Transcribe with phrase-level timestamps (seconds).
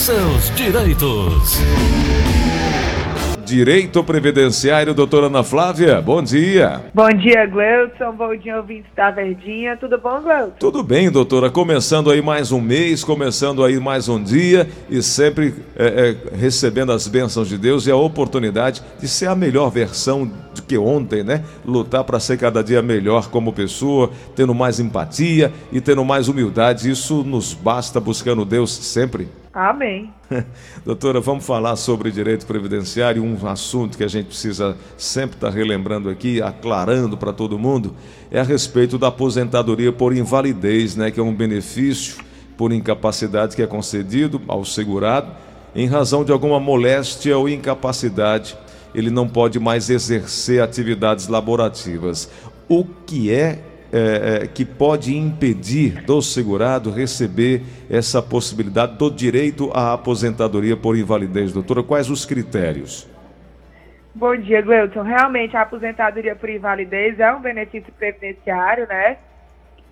[0.00, 1.60] seus direitos.
[3.44, 6.80] Direito Previdenciário, doutora Ana Flávia, bom dia.
[6.94, 10.54] Bom dia, Gleudson, bom dia, ouvintes da Verdinha, tudo bom, Gleudson?
[10.58, 15.54] Tudo bem, doutora, começando aí mais um mês, começando aí mais um dia e sempre
[15.76, 20.24] é, é, recebendo as bênçãos de Deus e a oportunidade de ser a melhor versão
[20.54, 21.44] do que ontem, né?
[21.66, 26.88] Lutar para ser cada dia melhor como pessoa, tendo mais empatia e tendo mais humildade,
[26.88, 29.28] isso nos basta buscando Deus sempre.
[29.52, 30.12] Amém.
[30.84, 36.08] Doutora, vamos falar sobre direito previdenciário, um assunto que a gente precisa sempre estar relembrando
[36.08, 37.96] aqui, aclarando para todo mundo,
[38.30, 42.22] é a respeito da aposentadoria por invalidez, né, que é um benefício
[42.56, 45.32] por incapacidade que é concedido ao segurado
[45.74, 48.56] em razão de alguma moléstia ou incapacidade.
[48.94, 52.30] Ele não pode mais exercer atividades laborativas.
[52.68, 59.70] O que é é, é, que pode impedir do segurado receber essa possibilidade do direito
[59.74, 61.82] à aposentadoria por invalidez, doutora?
[61.82, 63.08] Quais os critérios?
[64.14, 65.02] Bom dia, Gleuton.
[65.02, 69.18] Realmente, a aposentadoria por invalidez é um benefício previdenciário, né?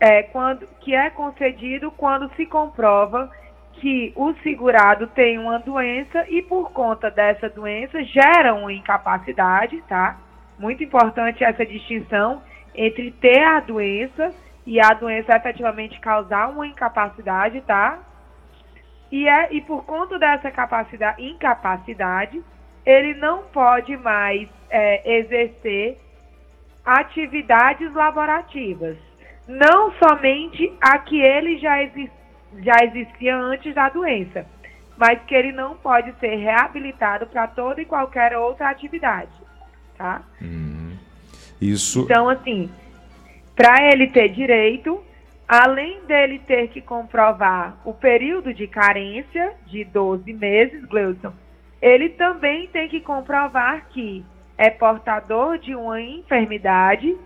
[0.01, 3.31] É, quando, que é concedido quando se comprova
[3.75, 10.19] que o segurado tem uma doença e por conta dessa doença gera uma incapacidade, tá?
[10.59, 12.43] Muito importante essa distinção
[12.79, 14.33] entre ter a doença
[14.65, 17.99] e a doença efetivamente causar uma incapacidade, tá?
[19.11, 22.41] E, é, e por conta dessa capacidade, incapacidade,
[22.87, 25.99] ele não pode mais é, exercer
[26.85, 28.97] atividades laborativas.
[29.49, 32.13] Não somente a que ele já, exist,
[32.59, 34.47] já existia antes da doença,
[34.97, 39.33] mas que ele não pode ser reabilitado para toda e qualquer outra atividade,
[39.97, 40.23] tá?
[40.41, 40.68] Hum.
[41.61, 42.03] Isso.
[42.03, 42.71] Então, assim,
[43.55, 45.03] para ele ter direito,
[45.47, 51.33] além dele ter que comprovar o período de carência de 12 meses, Gleudson,
[51.81, 54.25] ele também tem que comprovar que
[54.57, 57.17] é portador de uma enfermidade,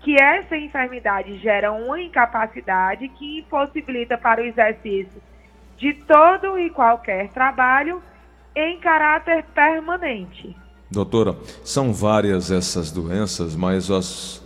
[0.00, 5.20] que essa enfermidade gera uma incapacidade que impossibilita para o exercício
[5.76, 8.02] de todo e qualquer trabalho
[8.54, 10.56] em caráter permanente.
[10.90, 14.42] Doutora, são várias essas doenças, mas as,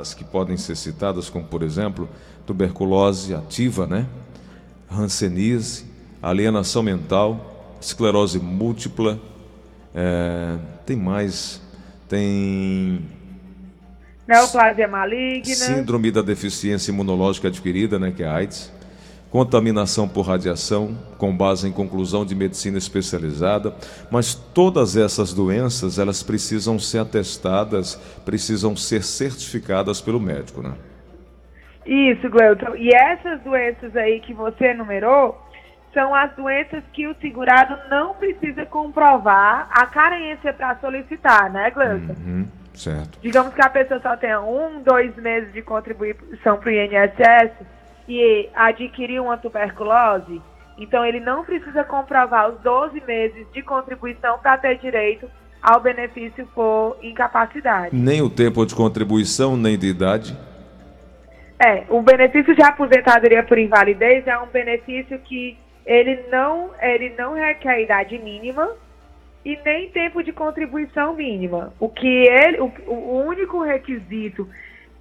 [0.00, 2.08] as que podem ser citadas, como por exemplo,
[2.44, 4.06] tuberculose ativa, né?
[4.90, 5.86] Hanseníase,
[6.22, 9.18] alienação mental, esclerose múltipla,
[9.94, 11.60] é, tem mais,
[12.06, 13.02] tem
[14.28, 18.75] neoplasia maligna, síndrome da deficiência imunológica adquirida, né, que é AIDS
[19.36, 23.74] contaminação por radiação, com base em conclusão de medicina especializada,
[24.10, 30.72] mas todas essas doenças, elas precisam ser atestadas, precisam ser certificadas pelo médico, né?
[31.84, 32.76] Isso, Gleuton.
[32.76, 35.38] E essas doenças aí que você enumerou,
[35.92, 42.14] são as doenças que o segurado não precisa comprovar a carência para solicitar, né, Gleuton?
[42.26, 43.18] Uhum, certo.
[43.20, 47.75] Digamos que a pessoa só tenha um, dois meses de contribuição para o INSS,
[48.08, 50.40] e adquiriu uma tuberculose,
[50.78, 55.28] então ele não precisa comprovar os 12 meses de contribuição para ter direito
[55.62, 57.94] ao benefício por incapacidade.
[57.94, 60.36] Nem o tempo de contribuição, nem de idade?
[61.58, 65.56] É, o benefício de aposentadoria por invalidez é um benefício que
[65.86, 68.70] ele não, ele não requer idade mínima
[69.44, 71.72] e nem tempo de contribuição mínima.
[71.80, 74.48] O que ele, o, o único requisito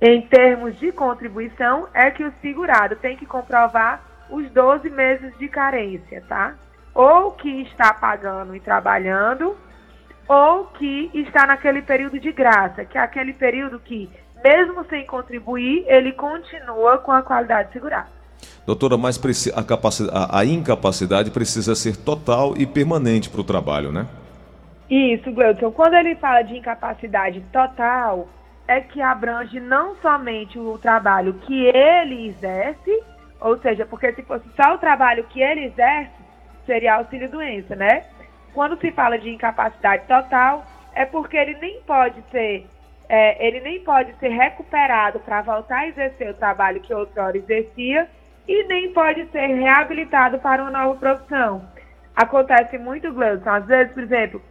[0.01, 5.47] em termos de contribuição, é que o segurado tem que comprovar os 12 meses de
[5.47, 6.55] carência, tá?
[6.93, 9.55] Ou que está pagando e trabalhando,
[10.27, 14.09] ou que está naquele período de graça, que é aquele período que,
[14.43, 18.15] mesmo sem contribuir, ele continua com a qualidade segurada.
[18.65, 19.19] Doutora, mas
[20.11, 24.07] a, a incapacidade precisa ser total e permanente para o trabalho, né?
[24.89, 25.71] Isso, Gleudson.
[25.71, 28.27] Quando ele fala de incapacidade total,
[28.67, 33.03] é que abrange não somente o trabalho que ele exerce,
[33.39, 36.13] ou seja, porque se fosse só o trabalho que ele exerce,
[36.65, 38.05] seria auxílio-doença, né?
[38.53, 42.65] Quando se fala de incapacidade total, é porque ele nem pode ser,
[43.07, 48.09] é, ele nem pode ser recuperado para voltar a exercer o trabalho que outrora exercia
[48.47, 51.67] e nem pode ser reabilitado para uma nova profissão.
[52.15, 54.41] Acontece muito, Gleison, às vezes, por exemplo,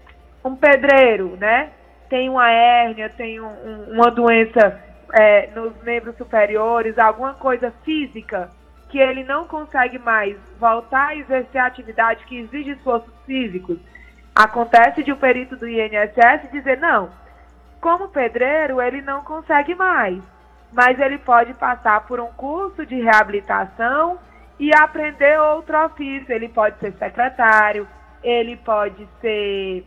[0.44, 1.70] um pedreiro, né?
[2.08, 4.80] Tem uma hérnia, tem um, um, uma doença
[5.12, 8.50] é, nos membros superiores, alguma coisa física
[8.88, 13.78] que ele não consegue mais voltar a exercer a atividade que exige esforços físicos,
[14.34, 17.10] acontece de um perito do INSS dizer não,
[17.80, 20.22] como pedreiro ele não consegue mais,
[20.72, 24.18] mas ele pode passar por um curso de reabilitação
[24.58, 26.32] e aprender outro ofício.
[26.32, 27.86] Ele pode ser secretário,
[28.22, 29.86] ele pode ser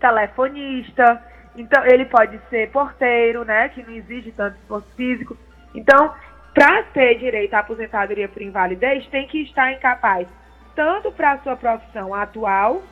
[0.00, 1.22] telefonista,
[1.56, 5.36] então ele pode ser porteiro, né, que não exige tanto esforço físico.
[5.74, 6.14] Então,
[6.54, 10.28] para ter direito à aposentadoria por invalidez, tem que estar incapaz
[10.74, 12.82] tanto para a sua profissão atual,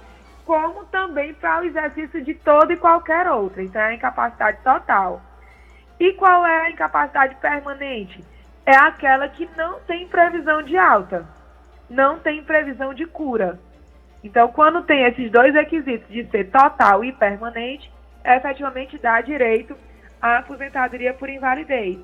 [0.46, 3.62] como também para o exercício de toda e qualquer outra.
[3.62, 5.20] Então, é a incapacidade total.
[6.00, 8.24] E qual é a incapacidade permanente?
[8.66, 11.26] É aquela que não tem previsão de alta,
[11.88, 13.60] não tem previsão de cura.
[14.22, 17.92] Então, quando tem esses dois requisitos de ser total e permanente,
[18.24, 19.76] efetivamente dá direito
[20.20, 21.98] à aposentadoria por invalidez.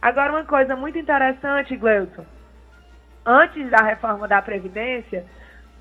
[0.00, 2.24] Agora, uma coisa muito interessante, Gleuton,
[3.24, 5.24] antes da reforma da Previdência,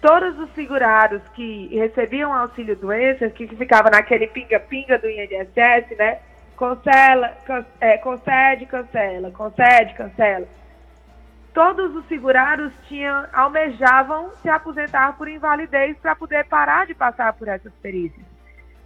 [0.01, 6.19] todos os segurados que recebiam auxílio doença, que ficavam naquele pinga-pinga do INSS, né?
[6.55, 10.47] Can, é, concede, cancela, concede, cancela.
[11.53, 17.47] Todos os segurados tinham, almejavam se aposentar por invalidez para poder parar de passar por
[17.47, 18.34] essas perícias.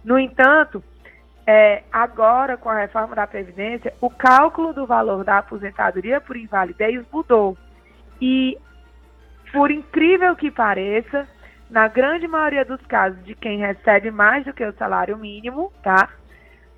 [0.04, 0.82] No entanto,
[1.46, 7.04] é, agora com a reforma da Previdência, o cálculo do valor da aposentadoria por invalidez
[7.12, 7.56] mudou.
[8.20, 8.56] E,
[9.52, 11.26] por incrível que pareça,
[11.68, 16.08] na grande maioria dos casos de quem recebe mais do que o salário mínimo, tá?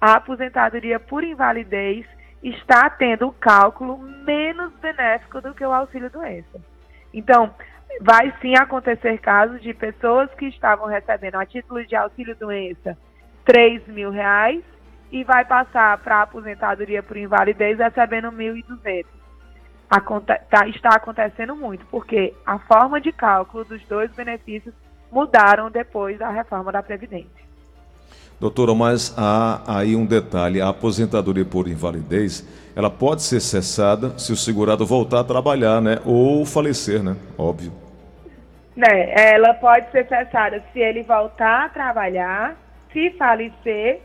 [0.01, 2.07] A aposentadoria por invalidez
[2.43, 6.61] está tendo um cálculo menos benéfico do que o auxílio doença.
[7.15, 7.55] Então,
[8.01, 12.97] vai sim acontecer casos de pessoas que estavam recebendo a título de auxílio doença
[13.45, 14.63] 3 mil reais
[15.11, 19.05] e vai passar para a aposentadoria por invalidez recebendo 1.200
[19.93, 24.75] aconte tá, está acontecendo muito, porque a forma de cálculo dos dois benefícios
[25.11, 27.43] mudaram depois da reforma da Previdência.
[28.41, 34.33] Doutora, mas há aí um detalhe: a aposentadoria por invalidez ela pode ser cessada se
[34.33, 35.99] o segurado voltar a trabalhar, né?
[36.07, 37.15] Ou falecer, né?
[37.37, 37.71] Óbvio.
[38.75, 42.57] Né, ela pode ser cessada se ele voltar a trabalhar,
[42.93, 44.01] se falecer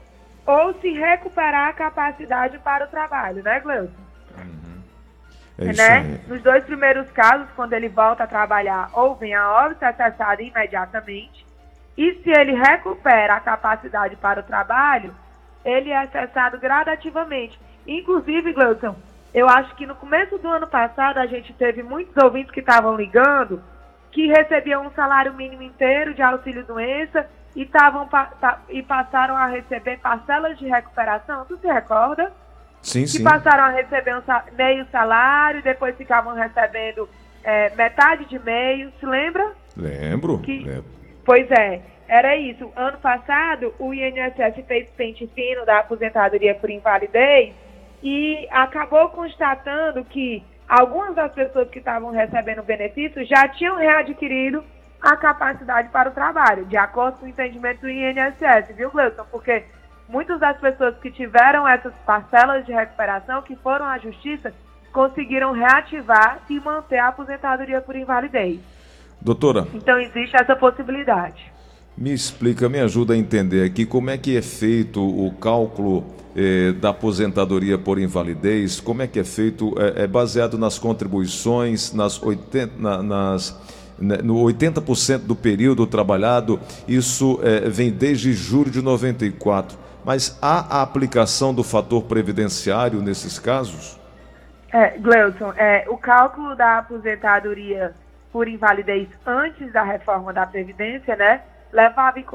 [0.45, 4.07] ou se recuperar a capacidade para o trabalho, né, Gleuton?
[5.59, 6.21] É né?
[6.27, 10.41] Nos dois primeiros casos, quando ele volta a trabalhar ou vem a óbito, é cessado
[10.41, 11.45] imediatamente.
[11.97, 15.13] E se ele recupera a capacidade para o trabalho,
[15.65, 17.59] ele é cessado gradativamente.
[17.87, 18.95] Inclusive, Gleuton,
[19.33, 22.95] eu acho que no começo do ano passado a gente teve muitos ouvintes que estavam
[22.95, 23.61] ligando
[24.11, 28.07] que recebiam um salário mínimo inteiro de auxílio doença e, tavam,
[28.69, 31.43] e passaram a receber parcelas de recuperação.
[31.45, 32.31] Tu se recorda?
[32.83, 33.23] Sim, que sim.
[33.23, 37.09] passaram a receber um sal meio salário, depois ficavam recebendo
[37.43, 39.53] é, metade de meio, se lembra?
[39.75, 40.85] Lembro, que, lembro.
[41.25, 42.71] Pois é, era isso.
[42.75, 47.55] Ano passado, o INSS fez pente fino da aposentadoria por invalidez
[48.03, 54.63] e acabou constatando que algumas das pessoas que estavam recebendo benefício já tinham readquirido
[55.01, 59.25] a capacidade para o trabalho, de acordo com o entendimento do INSS, viu, Gleuton?
[59.31, 59.63] Porque
[60.09, 64.53] muitas das pessoas que tiveram essas parcelas de recuperação, que foram à justiça,
[64.91, 68.59] conseguiram reativar e manter a aposentadoria por invalidez.
[69.21, 69.67] Doutora.
[69.73, 71.51] Então existe essa possibilidade.
[71.97, 76.05] Me explica, me ajuda a entender aqui como é que é feito o cálculo
[76.35, 81.91] eh, da aposentadoria por invalidez, como é que é feito, é, é baseado nas contribuições,
[81.93, 83.59] nas 80, na, nas,
[83.99, 89.77] no 80% do período trabalhado, isso eh, vem desde julho de 94.
[90.05, 93.99] Mas há a aplicação do fator previdenciário nesses casos?
[94.71, 97.93] É, Gleuton, é, o cálculo da aposentadoria
[98.31, 102.25] por invalidez antes da reforma da Previdência, né, levava em,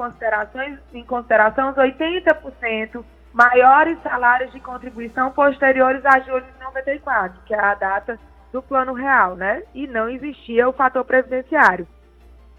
[0.94, 7.58] em consideração os 80% maiores salários de contribuição posteriores a julho de 94, que é
[7.58, 8.18] a data
[8.52, 9.62] do plano real, né?
[9.74, 11.86] E não existia o fator previdenciário.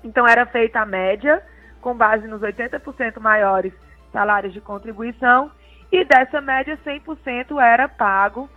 [0.04, 1.42] Então era feita a média
[1.82, 3.74] com base nos 80% maiores
[4.12, 5.52] salários de contribuição
[5.92, 8.50] e dessa média 100% era pago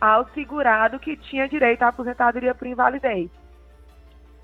[0.00, 3.30] ao segurado que tinha direito à aposentadoria por invalidez.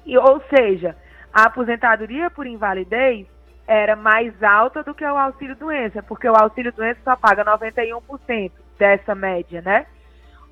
[0.07, 0.97] E, ou seja,
[1.33, 3.27] a aposentadoria por invalidez
[3.67, 8.51] era mais alta do que o auxílio doença, porque o auxílio doença só paga 91%
[8.79, 9.87] dessa média, né?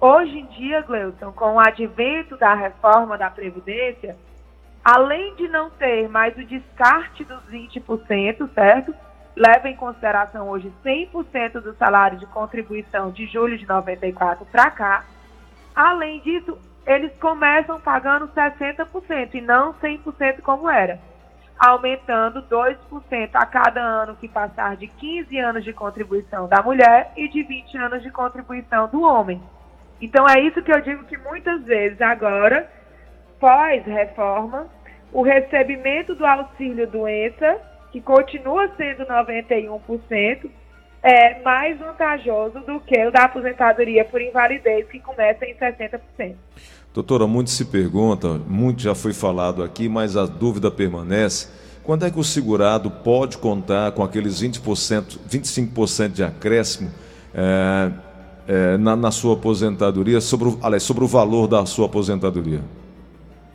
[0.00, 4.16] Hoje em dia, Gleuton, com o advento da reforma da Previdência,
[4.84, 8.94] além de não ter mais o descarte dos 20%, certo?
[9.36, 15.04] leva em consideração hoje 100% do salário de contribuição de julho de 94 para cá.
[15.74, 20.98] Além disso, eles começam pagando 60% e não 100% como era,
[21.58, 27.28] aumentando 2% a cada ano que passar de 15 anos de contribuição da mulher e
[27.28, 29.42] de 20 anos de contribuição do homem.
[30.00, 32.70] Então é isso que eu digo que muitas vezes agora
[33.40, 34.66] pós-reforma,
[35.12, 37.58] o recebimento do auxílio doença,
[37.92, 40.50] que continua sendo 91%,
[41.02, 46.34] é mais vantajoso do que o da aposentadoria por invalidez, que começa em 60%.
[46.92, 51.48] Doutora, muito se pergunta, muito já foi falado aqui, mas a dúvida permanece.
[51.84, 56.90] Quando é que o segurado pode contar com aqueles 20%, 25% de acréscimo
[57.32, 57.92] é,
[58.46, 62.60] é, na, na, sua aposentadoria, sobre o, aliás, sobre o valor da sua aposentadoria?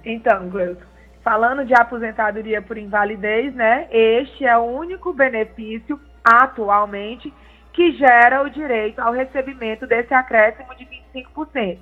[0.04, 0.86] Então, Gleuton,
[1.24, 7.34] falando de aposentadoria por invalidez, né, este é o único benefício atualmente
[7.74, 11.78] que gera o direito ao recebimento desse acréscimo de 25%.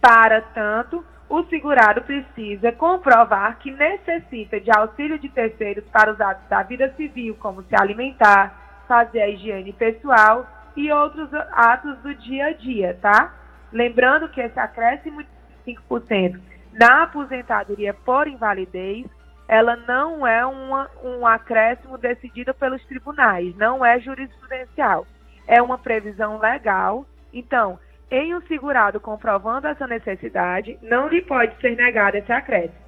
[0.00, 6.46] Para tanto, o segurado precisa comprovar que necessita de auxílio de terceiros para os atos
[6.48, 10.46] da vida civil, como se alimentar, fazer a higiene pessoal
[10.76, 13.34] e outros atos do dia a dia, tá?
[13.72, 15.28] Lembrando que esse acréscimo de
[15.66, 16.40] 5%
[16.74, 19.06] na aposentadoria por invalidez,
[19.46, 25.06] ela não é uma, um acréscimo decidido pelos tribunais, não é jurisprudencial.
[25.46, 27.06] É uma previsão legal.
[27.32, 27.78] Então,
[28.10, 32.84] em um segurado comprovando essa necessidade, não lhe pode ser negado esse acréscimo.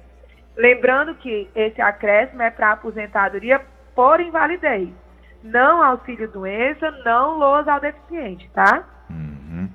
[0.55, 3.61] Lembrando que esse acréscimo é para aposentadoria
[3.95, 4.89] por invalidez,
[5.47, 8.83] não auxílio doença, não lousa ao deficiente, tá?
[9.09, 9.69] Uhum.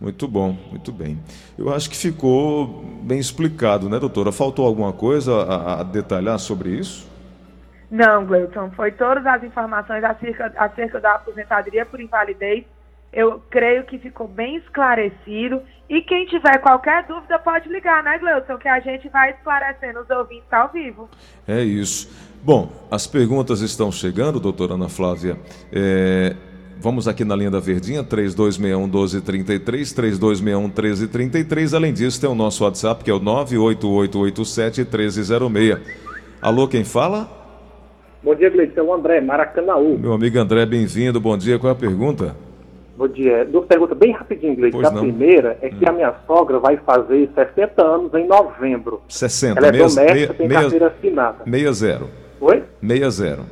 [0.00, 1.18] Muito bom, muito bem.
[1.56, 4.32] Eu acho que ficou bem explicado, né, doutora?
[4.32, 7.10] Faltou alguma coisa a, a detalhar sobre isso?
[7.90, 12.64] Não, Gleuton, foi todas as informações acerca, acerca da aposentadoria por invalidez
[13.14, 15.62] eu creio que ficou bem esclarecido.
[15.88, 18.58] E quem tiver qualquer dúvida pode ligar, né, Gleuton?
[18.58, 21.08] Que a gente vai esclarecendo os ouvintes ao vivo.
[21.46, 22.10] É isso.
[22.42, 25.38] Bom, as perguntas estão chegando, doutora Ana Flávia.
[25.72, 26.34] É,
[26.80, 31.74] vamos aqui na linha da Verdinha, 3261 1233, 3261 1333.
[31.74, 35.78] Além disso, tem o nosso WhatsApp, que é o 98887 1306.
[36.42, 37.30] Alô, quem fala?
[38.22, 38.78] Bom dia, Gleice.
[38.78, 39.98] É o André, Maracanaú.
[39.98, 41.20] Meu amigo André, bem-vindo.
[41.20, 41.58] Bom dia.
[41.58, 42.34] Qual é a pergunta?
[42.96, 43.44] Bom dia.
[43.44, 44.74] Duas perguntas bem rapidinho, inglês.
[44.74, 45.00] a não.
[45.00, 45.88] primeira é que hum.
[45.88, 49.02] a minha sogra vai fazer 60 anos em novembro.
[49.08, 49.58] 60.
[49.58, 51.38] Ela é meia, doméstica, meia, tem meia, carteira assinada.
[51.44, 52.08] Meia zero.
[52.40, 52.62] Oi?
[52.80, 53.42] Meia zero.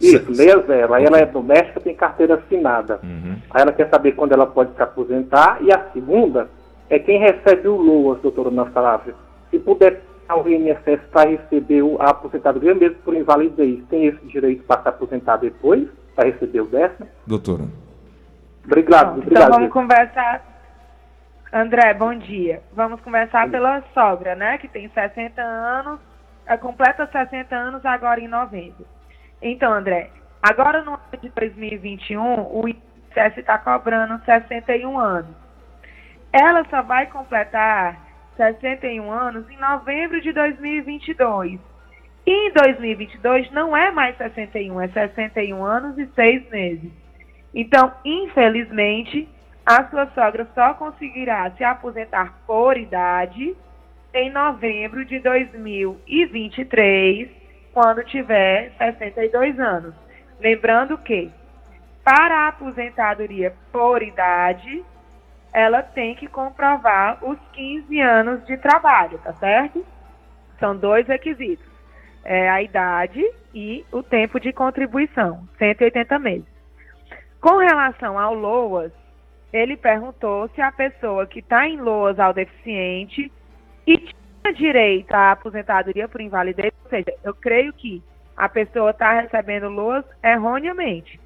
[0.00, 0.92] Isso, meia zero.
[0.92, 2.98] Aí ela é doméstica, tem carteira assinada.
[3.02, 3.36] Uhum.
[3.50, 5.58] Aí ela quer saber quando ela pode se aposentar.
[5.62, 6.48] E a segunda
[6.90, 9.00] é quem recebe o LOAS, doutora Ana
[9.50, 14.82] Se puder ao INSS para receber a aposentadoria, mesmo por invalidez, tem esse direito para
[14.82, 17.06] se aposentar depois, para receber o décimo?
[17.26, 17.64] Doutora.
[18.64, 19.44] Obrigado, Pronto, obrigado.
[19.44, 20.42] Então vamos conversar.
[21.52, 22.62] André, bom dia.
[22.72, 24.58] Vamos começar pela sogra, né?
[24.58, 26.00] Que tem 60 anos,
[26.46, 28.84] é, completa 60 anos agora em novembro.
[29.40, 30.10] Então, André,
[30.42, 35.36] agora no ano de 2021, o INSS está cobrando 61 anos.
[36.32, 38.00] Ela só vai completar
[38.36, 41.60] 61 anos em novembro de 2022.
[42.26, 47.03] E em 2022 não é mais 61, é 61 anos e 6 meses.
[47.54, 49.28] Então, infelizmente,
[49.64, 53.56] a sua sogra só conseguirá se aposentar por idade
[54.12, 57.30] em novembro de 2023,
[57.72, 59.94] quando tiver 62 anos.
[60.40, 61.30] Lembrando que,
[62.04, 64.84] para a aposentadoria por idade,
[65.52, 69.86] ela tem que comprovar os 15 anos de trabalho, tá certo?
[70.58, 71.64] São dois requisitos:
[72.24, 76.53] é a idade e o tempo de contribuição, 180 meses.
[77.44, 78.90] Com relação ao LOAS,
[79.52, 83.30] ele perguntou se a pessoa que está em LOAS ao deficiente
[83.86, 88.02] e tinha direito à aposentadoria por invalidez, ou seja, eu creio que
[88.34, 91.20] a pessoa está recebendo LOAS erroneamente.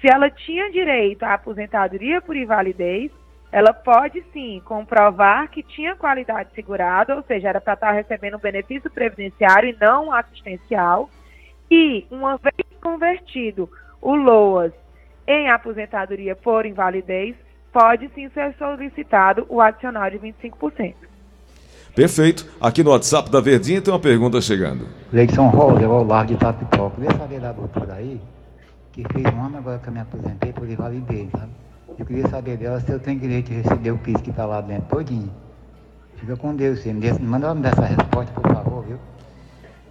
[0.00, 3.12] Se ela tinha direito à aposentadoria por invalidez,
[3.52, 8.38] ela pode sim comprovar que tinha qualidade segurada, ou seja, era para estar tá recebendo
[8.38, 11.08] um benefício previdenciário e não assistencial.
[11.70, 13.70] E, uma vez convertido
[14.02, 14.72] o LOAS
[15.26, 17.34] em aposentadoria por invalidez,
[17.72, 20.94] pode sim ser solicitado o adicional de 25%.
[21.94, 22.46] Perfeito.
[22.60, 24.86] Aqui no WhatsApp da Verdinha tem uma pergunta chegando.
[25.12, 26.96] Leison Rosa, ao largo de Tapitoca.
[26.96, 28.20] Queria saber da doutora aí,
[28.92, 31.52] que fez um ano agora que eu me aposentei por invalidez, sabe?
[31.96, 34.60] Eu queria saber dela se eu tenho direito de receber o PIS que está lá
[34.60, 35.30] dentro todinho.
[36.16, 38.98] Fica com Deus, você me manda ela me dar essa resposta, por favor, viu?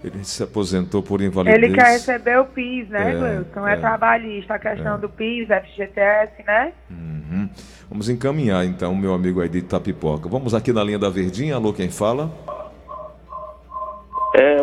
[0.04, 1.64] Ele se aposentou por invalidez.
[1.64, 4.98] Ele quer receber o PIS, né, é, É, é trabalhista, a questão é.
[4.98, 6.74] do PIS, FGTS, né?
[6.92, 7.50] Uhum.
[7.90, 10.28] Vamos encaminhar, então, meu amigo aí de Itapipoca.
[10.28, 11.56] Vamos aqui na linha da Verdinha.
[11.56, 12.30] Alô, quem fala?
[14.36, 14.58] É...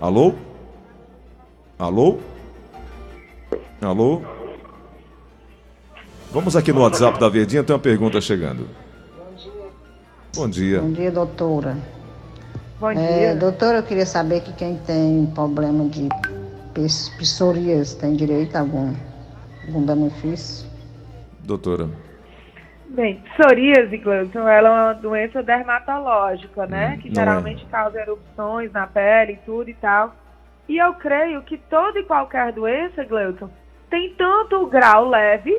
[0.00, 0.34] Alô?
[1.78, 2.18] Alô?
[3.80, 4.22] Alô?
[6.32, 8.66] Vamos aqui no WhatsApp da Verdinha, tem uma pergunta chegando.
[10.34, 10.80] Bom dia.
[10.80, 11.76] Bom dia, doutora.
[12.82, 13.36] Bom É, dia.
[13.36, 16.08] doutora, eu queria saber que quem tem problema de
[17.16, 18.92] psoríase tem direito a algum,
[19.68, 20.68] algum benefício?
[21.46, 21.88] Doutora.
[22.88, 26.94] Bem, psoríase, Gleudson, ela é uma doença dermatológica, né?
[26.96, 30.16] Hum, que geralmente causa erupções na pele e tudo e tal.
[30.68, 33.48] E eu creio que toda e qualquer doença, Gleudson,
[33.90, 35.56] tem tanto o grau leve,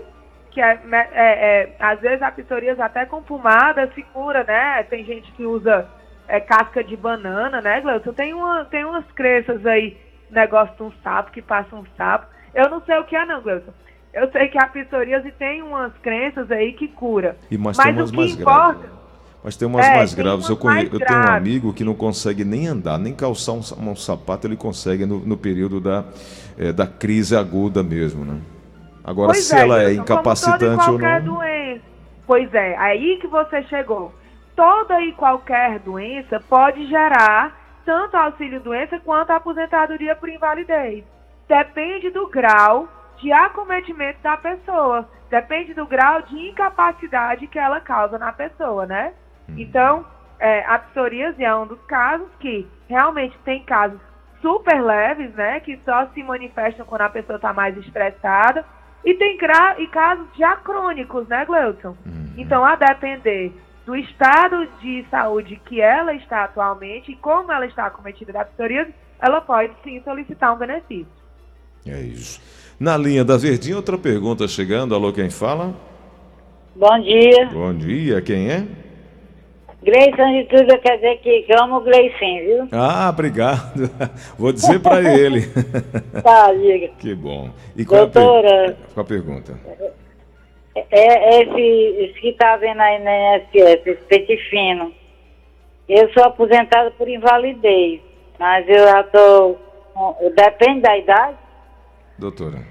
[0.52, 4.84] que é, é- é- às vezes a psoríase até com pomada se cura, né?
[4.84, 5.88] Tem gente que usa
[6.28, 8.14] é, casca de banana, né, Gleudson?
[8.14, 9.98] Tem, uma, tem umas crenças aí,
[10.30, 12.28] negócio de um sapo, que passa um sapo.
[12.54, 13.72] Eu não sei o que é não, Gleudson.
[14.14, 17.36] Eu sei que a psoríase tem umas crenças aí que cura.
[17.50, 19.04] E mas, Mas tem o umas que mais importa- graves.
[19.44, 20.40] Mas tem umas É, mais tem graves.
[20.46, 23.52] umas Eu, conhe- mais eu tenho um amigo que não consegue nem andar, nem calçar
[23.54, 26.06] um, um sapato, ele consegue no, no período da,
[26.58, 28.40] eh, da crise aguda mesmo, né?
[29.04, 31.22] Agora, Pois se ela é Gleudson, como toda e incapacitante ou não.
[31.36, 31.82] doença.
[32.26, 34.14] Pois é, aí que você chegou.
[34.56, 41.04] Toda e qualquer doença pode gerar tanto auxílio doença quanto a aposentadoria por invalidez.
[41.48, 45.10] Depende do grau de acometimento da pessoa.
[45.30, 49.14] Depende do grau de incapacidade que ela causa na pessoa, né?
[49.50, 50.06] Então,
[50.40, 54.00] é, a psoríase é um dos casos que realmente tem casos
[54.42, 55.60] super leves, né?
[55.60, 58.66] Que só se manifestam quando a pessoa está mais estressada.
[59.04, 59.38] E tem
[59.80, 61.96] e casos já crônicos, né, Gleudson?
[62.38, 63.54] Então, a depender
[63.86, 68.94] do estado de saúde que ela está atualmente e como ela está acometida da psoríase,
[69.22, 71.08] ela pode sim solicitar um benefício.
[71.86, 72.42] É isso.
[72.80, 74.96] Na linha da Verdinha, outra pergunta chegando.
[74.96, 75.74] Alô, quem fala?
[76.76, 77.50] Bom dia.
[77.52, 78.66] Bom dia, quem é?
[79.84, 82.68] Gleison de tudo quer dizer que eu amo o Gleicin, viu?
[82.72, 83.90] Ah, obrigado.
[84.40, 85.42] Vou dizer para ele.
[86.24, 86.88] Tá, diga.
[87.00, 87.52] que bom.
[87.76, 89.60] E qual é a, Doutora, per- qual a pergunta?
[90.76, 94.94] É, é esse, esse que tá vendo aí na INSS, esse pente fino.
[95.88, 98.02] Eu sou aposentada por invalidez,
[98.40, 99.04] mas eu já
[99.94, 101.38] com- Depende da idade?
[102.18, 102.66] Doutora.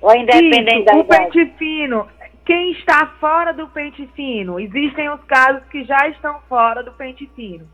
[0.00, 1.30] Ou independente Isso, da o idade?
[1.32, 2.06] pente fino.
[2.44, 4.60] Quem está fora do pente fino?
[4.60, 7.66] Existem os casos que já estão fora do pente fino.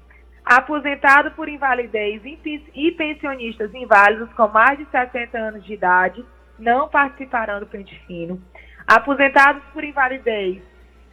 [0.45, 6.25] Aposentado por invalidez e e pensionistas inválidos com mais de 60 anos de idade
[6.59, 8.41] não participarão do pente fino.
[8.95, 10.61] Aposentados por invalidez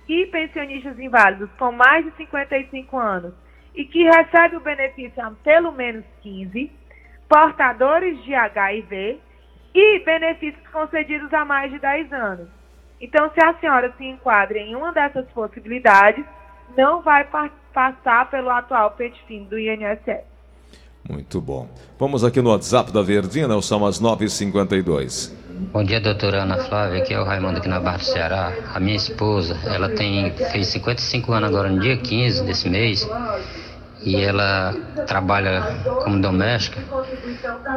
[0.09, 3.33] e pensionistas inválidos com mais de 55 anos
[3.75, 6.71] e que recebem o benefício há pelo menos 15,
[7.29, 9.19] portadores de HIV
[9.75, 12.47] e benefícios concedidos há mais de 10 anos.
[12.99, 16.25] Então, se a senhora se enquadra em uma dessas possibilidades,
[16.75, 20.23] não vai pa- passar pelo atual pente fino do INSS.
[21.07, 21.69] Muito bom.
[21.99, 23.61] Vamos aqui no WhatsApp da Verdinha, né?
[23.61, 25.31] são as 9h52.
[25.59, 27.01] Bom dia, doutora Ana Flávia.
[27.01, 28.53] Aqui é o Raimundo aqui na Barra do Ceará.
[28.75, 33.09] A minha esposa, ela tem fez 55 anos agora no dia 15 desse mês
[34.03, 34.75] e ela
[35.07, 35.63] trabalha
[36.03, 36.79] como doméstica.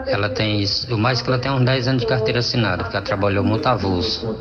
[0.06, 2.98] Ela tem o mais que ela tem é uns 10 anos de carteira assinada, porque
[2.98, 4.36] ela trabalhou muito avulso.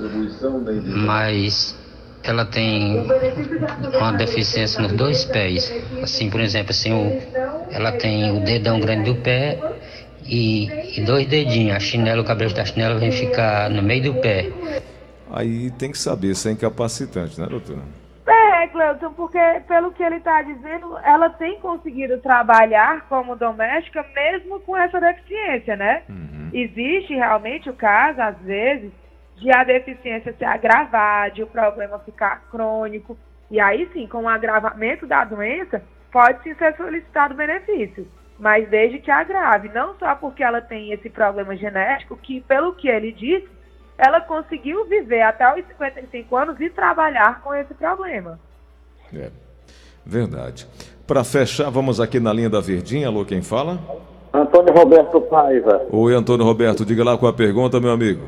[0.86, 1.74] Mas
[2.22, 3.08] ela tem
[3.96, 5.72] uma deficiência nos dois pés.
[6.04, 7.22] Assim, por exemplo, assim, o,
[7.72, 9.58] ela tem o dedão grande do pé
[10.30, 11.76] e, e dois dedinhos.
[11.76, 14.50] A chinela, o cabelo da chinela vem ficar no meio do pé.
[15.32, 17.82] Aí tem que saber se é incapacitante, né, doutora?
[18.28, 24.60] É, Cleuton, porque pelo que ele está dizendo, ela tem conseguido trabalhar como doméstica mesmo
[24.60, 26.04] com essa deficiência, né?
[26.54, 28.92] Existe realmente o caso, às vezes,
[29.38, 33.18] de a deficiência se agravar, de o problema ficar crônico.
[33.50, 38.08] E aí sim, com o agravamento da doença, pode sim ser solicitado benefício.
[38.40, 42.88] Mas desde que agrave, não só porque ela tem esse problema genético, que pelo que
[42.88, 43.48] ele disse,
[43.98, 48.40] ela conseguiu viver até os 55 anos e trabalhar com esse problema.
[49.14, 49.30] É,
[50.06, 50.66] verdade.
[51.06, 53.08] Para fechar, vamos aqui na linha da Verdinha.
[53.08, 53.78] Alô, quem fala?
[54.32, 55.82] Antônio Roberto Paiva.
[55.92, 58.22] Oi, Antônio Roberto, diga lá qual a pergunta, meu amigo.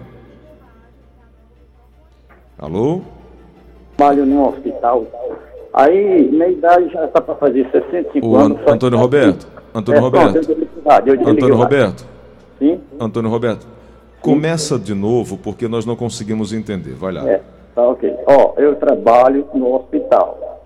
[2.58, 3.02] Alô?
[3.97, 5.06] Trabalho no hospital.
[5.74, 8.60] Aí, minha idade já está para fazer 65 O An- anos.
[8.67, 9.47] Antônio Roberto.
[9.73, 10.38] Antônio É, Roberto.
[11.27, 11.55] Antônio.
[11.55, 12.05] Roberto.
[12.60, 12.79] Sim?
[12.99, 13.67] Antônio Roberto.
[14.21, 16.93] Começa de novo porque nós não conseguimos entender.
[16.93, 17.27] Vai lá.
[17.27, 17.41] É,
[17.73, 18.13] tá ok.
[18.27, 20.62] Ó, eu trabalho no hospital.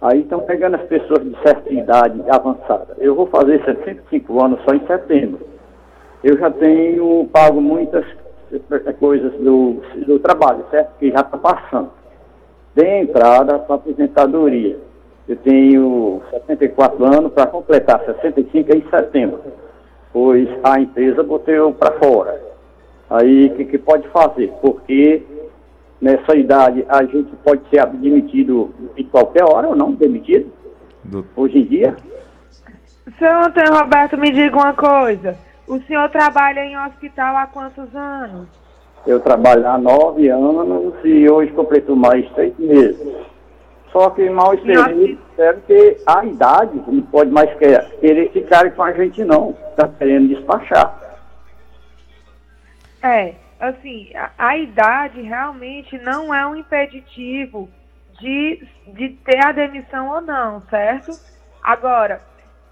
[0.00, 2.96] Aí estão pegando as pessoas de certa idade avançada.
[2.98, 5.40] Eu vou fazer 65 anos só em setembro.
[6.22, 8.04] Eu já tenho pago muitas
[8.98, 10.90] coisas do, do trabalho, certo?
[10.98, 11.90] Que já está passando.
[12.74, 14.78] Dei entrada para aposentadoria.
[15.28, 19.40] Eu tenho 74 anos para completar 65 em setembro.
[20.12, 22.40] Pois a empresa botou para fora.
[23.10, 24.52] Aí o que, que pode fazer?
[24.60, 25.22] Porque
[26.00, 30.50] nessa idade a gente pode ser demitido em qualquer hora ou não demitido,
[31.04, 31.96] Do- hoje em dia.
[33.18, 35.36] Seu Antônio Roberto, me diga uma coisa.
[35.68, 38.46] O senhor trabalha em hospital há quantos anos?
[39.06, 43.00] Eu trabalho há nove anos e hoje completo mais três meses.
[43.96, 48.92] Só que mal experiente deve que a idade não pode mais querer ficar com a
[48.92, 49.56] gente não.
[49.70, 51.18] Está querendo despachar.
[53.02, 57.70] É, assim, a, a, idade realmente não é um impeditivo
[58.20, 61.12] de, de ter a demissão ou não, certo?
[61.62, 62.20] Agora,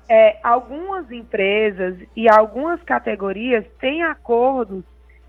[0.07, 4.85] é, algumas empresas e algumas categorias têm acordos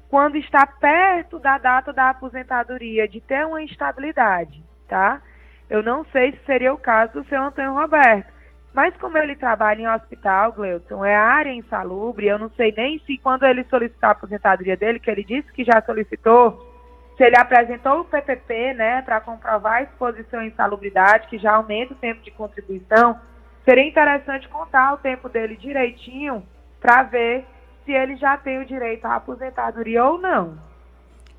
[0.10, 5.21] quando está perto da data da aposentadoria, de ter uma instabilidade, tá?
[5.69, 8.32] Eu não sei se seria o caso do seu Antônio Roberto,
[8.73, 13.17] mas como ele trabalha em hospital, Gleuton, é área insalubre, eu não sei nem se
[13.17, 16.75] quando ele solicitar a aposentadoria dele, que ele disse que já solicitou,
[17.15, 21.93] se ele apresentou o PPP, né, para comprovar a exposição à insalubridade, que já aumenta
[21.93, 23.17] o tempo de contribuição,
[23.63, 26.45] seria interessante contar o tempo dele direitinho
[26.82, 27.45] para ver
[27.86, 30.58] se ele já tem o direito à aposentadoria ou não.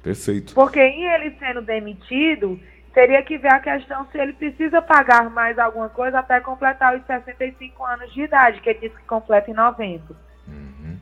[0.03, 0.55] Perfeito.
[0.55, 2.59] Porque em ele sendo demitido,
[2.97, 7.05] teria que ver a questão se ele precisa pagar mais alguma coisa até completar os
[7.05, 10.17] 65 anos de idade, que ele disse que completa em novembro.
[10.49, 10.97] Uhum.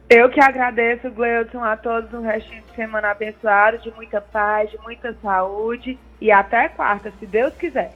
[0.10, 4.78] Eu que agradeço, Gleudson, a todos um restinho de semana abençoado, de muita paz, de
[4.80, 7.94] muita saúde e até quarta, se Deus quiser.